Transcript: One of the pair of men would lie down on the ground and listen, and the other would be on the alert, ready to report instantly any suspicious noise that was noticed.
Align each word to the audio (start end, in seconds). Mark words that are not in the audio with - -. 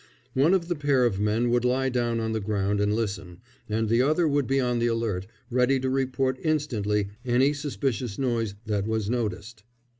One 0.33 0.55
of 0.55 0.67
the 0.67 0.73
pair 0.73 1.05
of 1.05 1.19
men 1.19 1.51
would 1.51 1.63
lie 1.63 1.89
down 1.89 2.19
on 2.19 2.31
the 2.31 2.39
ground 2.39 2.81
and 2.81 2.91
listen, 2.91 3.37
and 3.69 3.87
the 3.87 4.01
other 4.01 4.27
would 4.27 4.47
be 4.47 4.59
on 4.59 4.79
the 4.79 4.87
alert, 4.87 5.27
ready 5.51 5.79
to 5.79 5.91
report 5.91 6.39
instantly 6.41 7.09
any 7.23 7.53
suspicious 7.53 8.17
noise 8.17 8.55
that 8.65 8.87
was 8.87 9.11
noticed. 9.11 9.61